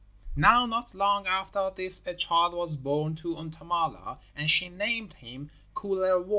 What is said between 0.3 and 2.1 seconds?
Now not long after this